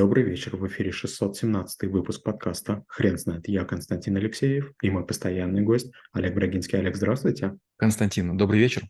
[0.00, 3.46] Добрый вечер, в эфире 617 выпуск подкаста «Хрен знает».
[3.48, 6.78] Я Константин Алексеев и мой постоянный гость Олег Брагинский.
[6.78, 7.58] Олег, здравствуйте.
[7.76, 8.84] Константин, добрый вечер.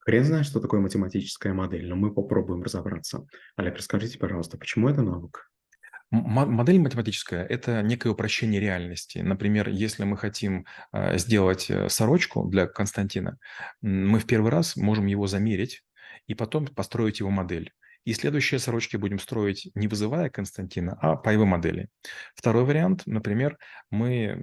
[0.00, 3.24] Хрен знает, что такое математическая модель, но мы попробуем разобраться.
[3.56, 5.50] Олег, расскажите, пожалуйста, почему это навык?
[6.10, 9.20] Модель математическая– это некое упрощение реальности.
[9.20, 13.38] Например, если мы хотим а, сделать э, сорочку для Константина,
[13.80, 15.82] мы в первый раз можем его замерить
[16.26, 17.72] и потом построить его модель.
[18.04, 21.88] И следующие сорочки будем строить не вызывая Константина, а по его модели.
[22.34, 23.58] Второй вариант, например,
[23.90, 24.42] мы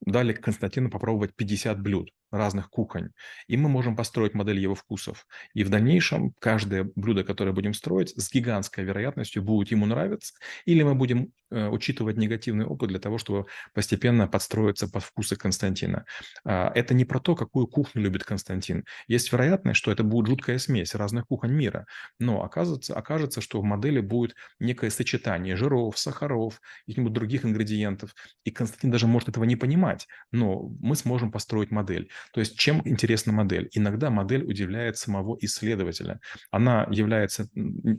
[0.00, 3.10] дали Константину попробовать 50 блюд разных кухонь,
[3.46, 5.26] и мы можем построить модель его вкусов.
[5.54, 10.82] И в дальнейшем каждое блюдо, которое будем строить, с гигантской вероятностью будет ему нравиться, или
[10.82, 16.04] мы будем э, учитывать негативный опыт для того, чтобы постепенно подстроиться под вкусы Константина.
[16.44, 18.84] Э, это не про то, какую кухню любит Константин.
[19.06, 21.86] Есть вероятность, что это будет жуткая смесь разных кухонь мира,
[22.18, 28.14] но окажется, окажется, что в модели будет некое сочетание жиров, сахаров, каких-нибудь других ингредиентов,
[28.44, 32.10] и Константин даже может этого не понимать, но мы сможем построить модель.
[32.32, 33.68] То есть чем интересна модель?
[33.72, 36.20] Иногда модель удивляет самого исследователя.
[36.50, 37.48] Она является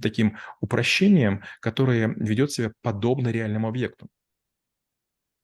[0.01, 4.07] таким упрощением, которое ведет себя подобно реальному объекту.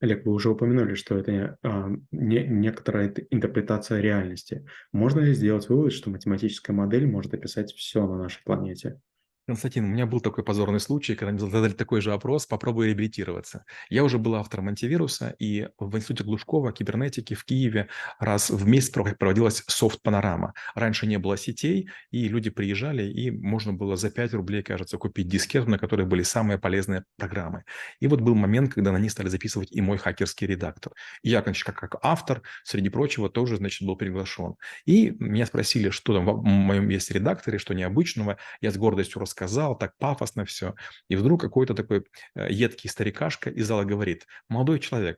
[0.01, 4.65] Олег, вы уже упомянули, что это а, не, некоторая интерпретация реальности.
[4.91, 8.99] Можно ли сделать вывод, что математическая модель может описать все на нашей планете?
[9.47, 13.63] Константин, у меня был такой позорный случай, когда мне задали такой же опрос, попробуй реабилитироваться.
[13.89, 18.89] Я уже был автором антивируса, и в Институте Глушкова кибернетики в Киеве раз в месяц
[18.89, 20.55] проводилась софт-панорама.
[20.73, 25.27] Раньше не было сетей, и люди приезжали, и можно было за 5 рублей, кажется, купить
[25.27, 27.65] дискет, на которых были самые полезные программы.
[27.99, 30.93] И вот был момент, когда на них стали записывать и мой хакерский редактор.
[31.21, 34.55] И я, конечно, как автор, среди прочего, тоже, значит, был приглашен.
[34.87, 38.37] И меня спросили, что там в моем есть редакторе, что необычного.
[38.59, 40.75] Я с гордостью рассказал сказал, так пафосно все.
[41.09, 42.05] И вдруг какой-то такой
[42.35, 45.17] э, едкий старикашка из зала говорит, молодой человек,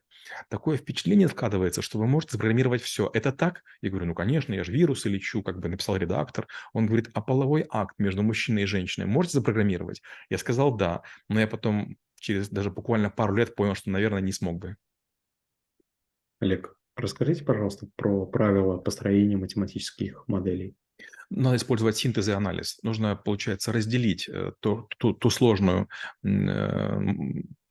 [0.49, 3.11] такое впечатление складывается, что вы можете запрограммировать все.
[3.13, 3.61] Это так?
[3.81, 6.47] Я говорю, ну, конечно, я же вирусы лечу, как бы написал редактор.
[6.73, 10.01] Он говорит, а половой акт между мужчиной и женщиной можете запрограммировать?
[10.29, 11.03] Я сказал, да.
[11.29, 14.77] Но я потом через даже буквально пару лет понял, что, наверное, не смог бы.
[16.39, 20.75] Олег, расскажите, пожалуйста, про правила построения математических моделей.
[21.29, 22.79] Надо использовать синтез и анализ.
[22.83, 25.89] Нужно, получается, разделить э, ту, ту, ту сложную
[26.23, 26.99] э,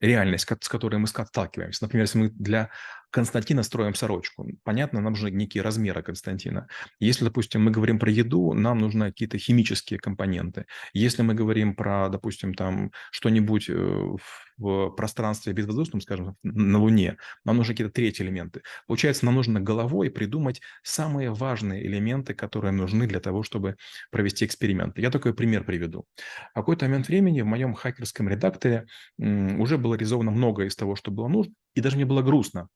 [0.00, 1.84] реальность, с которой мы сталкиваемся.
[1.84, 2.70] Например, если мы для
[3.10, 6.66] Константина строим сорочку, понятно, нам нужны некие размеры Константина.
[7.00, 10.66] Если, допустим, мы говорим про еду, нам нужны какие-то химические компоненты.
[10.92, 14.16] Если мы говорим про, допустим, там что-нибудь э,
[14.58, 18.62] в пространстве безвоздушном, скажем, на Луне, нам нужны какие-то третьи элементы.
[18.86, 23.76] Получается, нам нужно головой придумать самые важные элементы, которые нужны для того, чтобы
[24.10, 24.98] провести эксперимент.
[24.98, 26.04] Я такой пример приведу.
[26.52, 28.86] В какой-то момент времени в моем хакерском редакторе
[29.18, 32.68] уже было реализовано много из того, что было нужно, и даже мне было грустно,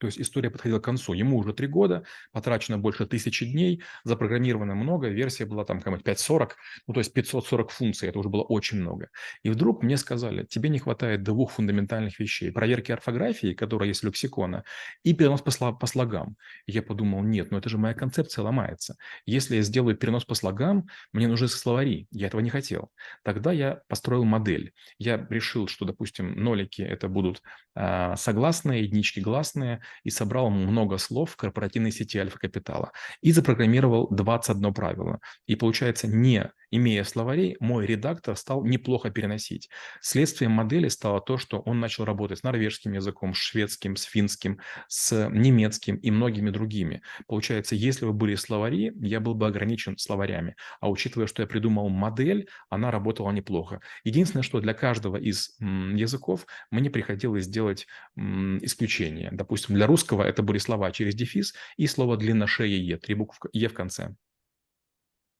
[0.00, 1.12] то есть история подходила к концу.
[1.12, 6.56] Ему уже три года, потрачено больше тысячи дней, запрограммировано много, версия была там как 540,
[6.86, 9.10] ну то есть 540 функций, это уже было очень много.
[9.42, 12.50] И вдруг мне сказали, тебе не хватает двух фундаментальных вещей.
[12.50, 14.64] Проверки орфографии, которая есть лексикона,
[15.04, 16.36] и перенос по, слог, по слогам.
[16.66, 18.96] Я подумал, нет, ну это же моя концепция ломается.
[19.26, 22.90] Если я сделаю перенос по слогам, мне нужны словари, я этого не хотел.
[23.22, 24.72] Тогда я построил модель.
[24.98, 27.42] Я решил, что, допустим, нолики это будут
[27.74, 34.08] э, согласные, единички гласные, и собрал много слов в корпоративной сети Альфа Капитала и запрограммировал
[34.10, 35.20] 21 правило.
[35.46, 39.68] И получается, не имея словарей, мой редактор стал неплохо переносить.
[40.00, 44.60] Следствием модели стало то, что он начал работать с норвежским языком, с шведским, с финским,
[44.88, 47.02] с немецким и многими другими.
[47.26, 50.54] Получается, если бы были словари, я был бы ограничен словарями.
[50.80, 53.80] А учитывая, что я придумал модель, она работала неплохо.
[54.04, 57.86] Единственное, что для каждого из языков мне приходилось сделать
[58.16, 59.30] исключение.
[59.32, 63.66] Допустим, для русского это были слова через дефис и слово длинношее «е», три буквы «е»
[63.66, 64.14] в конце.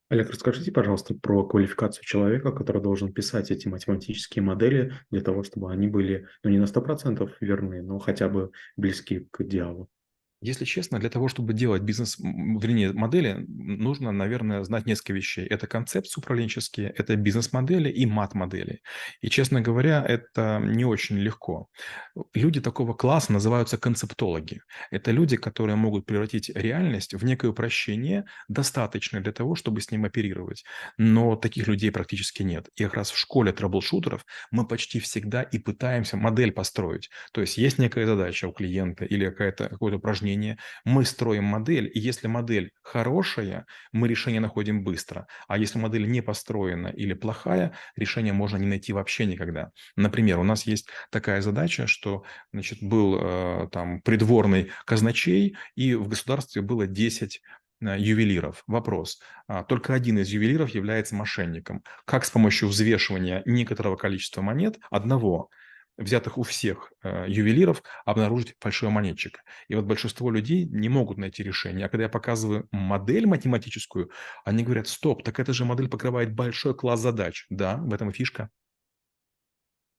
[0.08, 5.70] Олег, расскажите, пожалуйста, про квалификацию человека, который должен писать эти математические модели для того, чтобы
[5.70, 9.90] они были, ну, не на 100% верны, но хотя бы близки к идеалу.
[10.42, 15.46] Если честно, для того, чтобы делать бизнес, вернее, модели, нужно, наверное, знать несколько вещей.
[15.46, 18.80] Это концепции управленческие, это бизнес-модели и мат-модели.
[19.20, 21.68] И, честно говоря, это не очень легко.
[22.32, 24.62] Люди такого класса называются концептологи.
[24.90, 30.06] Это люди, которые могут превратить реальность в некое упрощение, достаточное для того, чтобы с ним
[30.06, 30.64] оперировать.
[30.96, 32.70] Но таких людей практически нет.
[32.76, 37.10] И как раз в школе трэблшутеров мы почти всегда и пытаемся модель построить.
[37.32, 41.98] То есть есть некая задача у клиента или какое-то упражнение, упражнение, мы строим модель, и
[41.98, 45.26] если модель хорошая, мы решение находим быстро.
[45.48, 49.70] А если модель не построена или плохая, решение можно не найти вообще никогда.
[49.96, 52.22] Например, у нас есть такая задача, что
[52.52, 57.40] значит, был э, там придворный казначей, и в государстве было 10
[57.82, 58.62] э, ювелиров.
[58.66, 59.20] Вопрос.
[59.48, 61.82] А, только один из ювелиров является мошенником.
[62.04, 65.48] Как с помощью взвешивания некоторого количества монет, одного,
[66.00, 69.42] взятых у всех э, ювелиров, обнаружить фальшивомонетчика.
[69.68, 71.86] И вот большинство людей не могут найти решение.
[71.86, 74.10] А когда я показываю модель математическую,
[74.44, 77.46] они говорят, стоп, так эта же модель покрывает большой класс задач.
[77.50, 78.50] Да, в этом и фишка.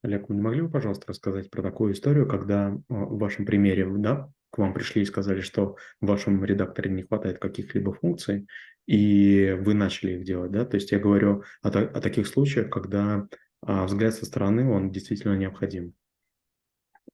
[0.04, 3.88] Олег, вы не могли бы, пожалуйста, рассказать про такую историю, когда э, в вашем примере,
[3.88, 8.48] да, к вам пришли и сказали, что в вашем редакторе не хватает каких-либо функций,
[8.88, 10.66] и вы начали их делать, да?
[10.66, 13.28] То есть я говорю о, о таких случаях, когда
[13.62, 15.94] а взгляд со стороны, он действительно необходим.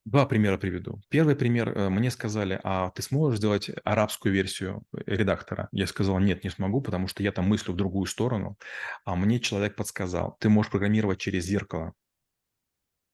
[0.06, 1.02] Два примера приведу.
[1.10, 1.70] Первый пример.
[1.78, 5.68] Э, мне сказали, а ты сможешь сделать арабскую версию редактора?
[5.74, 8.58] Я сказал, нет, не смогу, потому что я там мыслю в другую сторону.
[9.04, 11.94] А мне человек подсказал, ты можешь программировать через зеркало.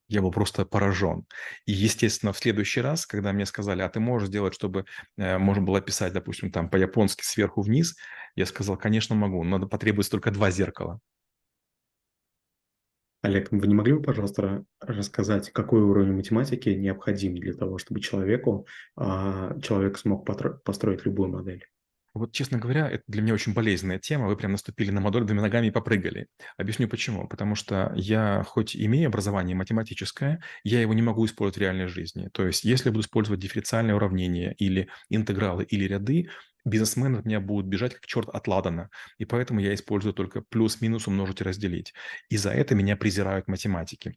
[0.07, 1.25] Я был просто поражен.
[1.65, 4.85] И, естественно, в следующий раз, когда мне сказали, а ты можешь сделать, чтобы
[5.17, 7.95] э, можно было писать, допустим, там по-японски сверху вниз,
[8.35, 10.99] я сказал, конечно, могу, надо потребуется только два зеркала.
[13.23, 18.67] Олег, вы не могли бы, пожалуйста, рассказать, какой уровень математики необходим для того, чтобы человеку,
[18.97, 20.27] а, человек смог
[20.65, 21.65] построить любую модель?
[22.13, 24.27] Вот, честно говоря, это для меня очень болезненная тема.
[24.27, 26.27] Вы прям наступили на модель двумя ногами и попрыгали.
[26.57, 27.27] Объясню почему.
[27.27, 32.29] Потому что я, хоть имею образование математическое, я его не могу использовать в реальной жизни.
[32.33, 36.29] То есть, если я буду использовать дифференциальные уравнения или интегралы или ряды,
[36.65, 38.89] бизнесмены от меня будут бежать как черт от ладана.
[39.17, 41.93] И поэтому я использую только плюс-минус умножить и разделить.
[42.29, 44.15] И за это меня презирают математики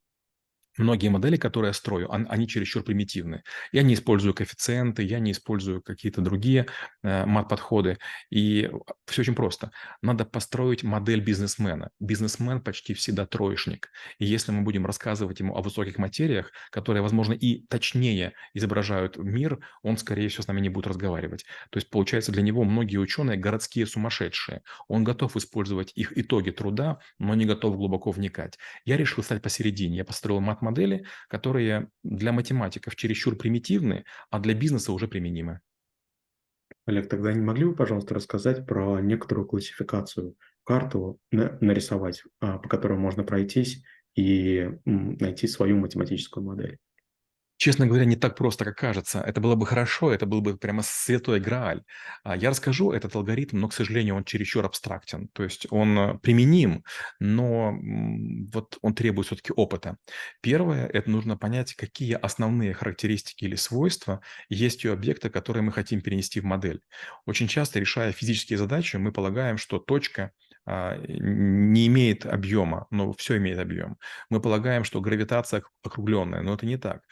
[0.78, 3.43] многие модели, которые я строю, они чересчур примитивны.
[3.73, 6.67] Я не использую коэффициенты, я не использую какие-то другие
[7.02, 7.99] э, мат-подходы.
[8.31, 8.70] И
[9.06, 9.70] все очень просто.
[10.02, 11.90] Надо построить модель бизнесмена.
[12.00, 13.90] Бизнесмен почти всегда троечник.
[14.19, 19.58] И если мы будем рассказывать ему о высоких материях, которые, возможно, и точнее изображают мир,
[19.82, 21.44] он, скорее всего, с нами не будет разговаривать.
[21.70, 24.62] То есть, получается, для него многие ученые городские сумасшедшие.
[24.88, 28.58] Он готов использовать их итоги труда, но не готов глубоко вникать.
[28.84, 29.96] Я решил стать посередине.
[29.96, 35.61] Я построил мат модели, которые для математиков чересчур примитивны, а для бизнеса уже применимы.
[36.85, 42.99] Олег, тогда не могли бы, пожалуйста, рассказать про некоторую классификацию, карту нарисовать, а, по которой
[42.99, 43.85] можно пройтись
[44.15, 46.79] и найти свою математическую модель?
[47.58, 49.20] Честно говоря, не так просто, как кажется.
[49.20, 51.82] Это было бы хорошо, это был бы прямо святой грааль.
[52.23, 55.29] А, я расскажу этот алгоритм, но, к сожалению, он чересчур абстрактен.
[55.32, 56.85] То есть он э, применим,
[57.19, 57.75] но
[58.53, 59.97] вот он требует все-таки опыта.
[60.43, 64.20] Первое– это нужно понять, какие основные характеристики или свойства
[64.50, 66.81] есть у объекта, которые мы хотим перенести в модель.
[67.25, 70.32] Очень часто, решая физические задачи, мы полагаем, что точка
[70.67, 73.97] а, не имеет объема, но все имеет объем.
[74.29, 77.03] Мы полагаем, что гравитация округленная, но это не так.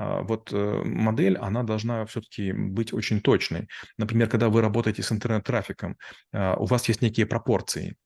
[0.00, 3.68] А, вот э, модель, она должна все-таки быть очень точной.
[3.98, 5.98] Например, когда вы работаете с интернет-трафиком,
[6.32, 7.96] а, у вас есть некие пропорции,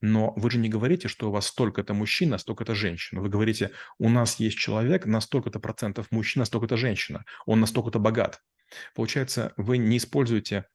[0.00, 3.20] но вы же не говорите, что у вас столько-то мужчин, а столько-то женщин.
[3.20, 7.24] Вы говорите, у нас есть человек на столько-то процентов мужчина, столько-то женщина.
[7.46, 8.38] Он настолько-то богат.
[8.94, 10.66] Получается, вы не используете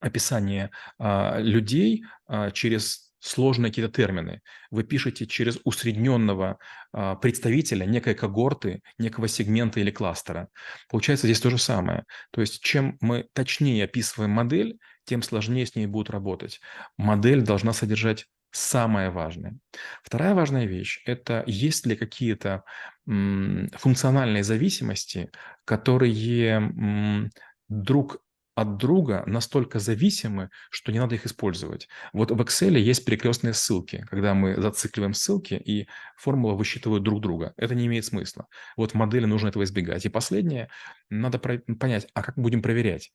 [0.00, 4.40] описание а, людей а, через сложные какие-то термины.
[4.70, 6.58] Вы пишете через усредненного
[6.92, 10.48] а, представителя некой когорты, некого сегмента или кластера.
[10.88, 12.04] Получается здесь то же самое.
[12.30, 16.60] То есть чем мы точнее описываем модель, тем сложнее с ней будут работать.
[16.96, 19.58] Модель должна содержать самое важное.
[20.02, 22.64] Вторая важная вещь– это есть ли какие-то
[23.06, 25.30] функциональные зависимости,
[25.64, 27.30] которые
[27.68, 28.18] друг
[28.56, 31.88] от друга настолько зависимы, что не надо их использовать.
[32.14, 35.86] Вот в Excel есть перекрестные ссылки, когда мы зацикливаем ссылки, и
[36.16, 37.52] формула высчитывает друг друга.
[37.58, 38.46] Это не имеет смысла.
[38.76, 40.06] Вот в модели нужно этого избегать.
[40.06, 40.70] И последнее,
[41.10, 43.12] надо понять, а как будем проверять?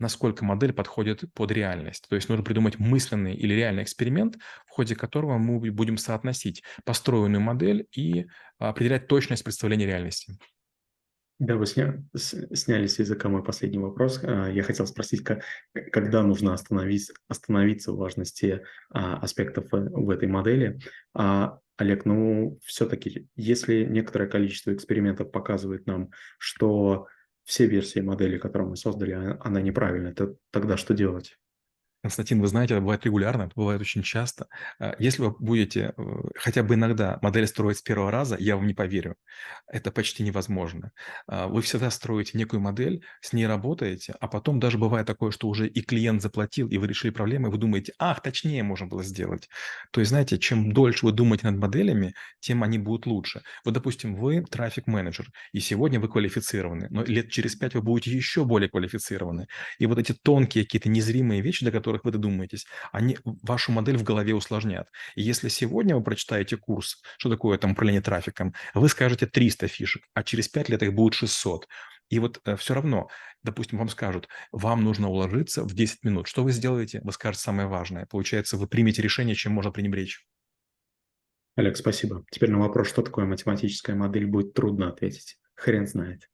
[0.00, 2.06] насколько модель подходит под реальность.
[2.08, 7.42] То есть нужно придумать мысленный или реальный эксперимент, в ходе которого мы будем соотносить построенную
[7.42, 8.26] модель и
[8.58, 10.38] определять точность представления реальности.
[11.40, 12.04] Да, вы сня...
[12.14, 14.20] сняли с языка мой последний вопрос.
[14.22, 15.42] А, я хотел спросить, как,
[15.90, 20.78] когда нужно остановиться, остановиться в важности а, аспектов в этой модели.
[21.14, 27.06] А, Олег, ну все-таки, если некоторое количество экспериментов показывает нам, что
[27.44, 31.38] все версии модели, которую мы создали, она неправильная, то тогда что делать?
[32.02, 34.46] Константин, вы знаете, это бывает регулярно, это бывает очень часто.
[34.78, 36.02] А, если вы будете э,
[36.34, 39.16] хотя бы иногда модель строить с первого раза, я вам не поверю.
[39.66, 40.92] Это почти невозможно.
[41.26, 45.48] А, вы всегда строите некую модель, с ней работаете, а потом даже бывает такое, что
[45.48, 49.02] уже и клиент заплатил, и вы решили проблему, и вы думаете, ах, точнее можно было
[49.02, 49.48] сделать.
[49.90, 53.42] То есть, знаете, чем дольше вы думаете над моделями, тем они будут лучше.
[53.64, 58.44] Вот, допустим, вы трафик-менеджер, и сегодня вы квалифицированы, но лет через пять вы будете еще
[58.46, 59.46] более квалифицированы.
[59.78, 63.96] И вот эти тонкие какие-то незримые вещи, до которых которых вы додумаетесь, они вашу модель
[63.96, 64.88] в голове усложнят.
[65.16, 70.02] И если сегодня вы прочитаете курс, что такое там управление трафиком, вы скажете 300 фишек,
[70.14, 71.66] а через 5 лет их будет 600.
[72.08, 73.08] И вот э, все равно,
[73.42, 76.26] допустим, вам скажут, вам нужно уложиться в 10 минут.
[76.26, 77.00] Что вы сделаете?
[77.02, 78.06] Вы скажете самое важное.
[78.06, 80.26] Получается, вы примете решение, чем можно пренебречь.
[81.56, 82.24] Олег, спасибо.
[82.30, 85.38] Теперь на вопрос, что такое математическая модель, будет трудно ответить.
[85.54, 86.30] Хрен знает.